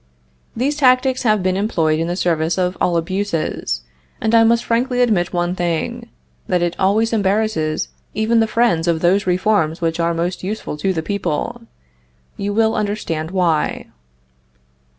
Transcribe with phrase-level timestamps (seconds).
[0.55, 3.83] These tactics have been employed in the service of all abuses,
[4.19, 6.09] and I must frankly admit one thing,
[6.47, 10.91] that it always embarrasses even the friends of those reforms which are most useful to
[10.91, 11.65] the people.
[12.35, 13.91] You will understand why.